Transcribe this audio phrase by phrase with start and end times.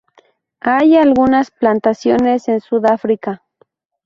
[0.61, 3.43] Hay algunas plantaciones en Sudáfrica.